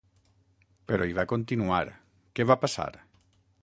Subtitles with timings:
[0.91, 1.85] Però hi va continuar…
[2.39, 2.93] què va passar?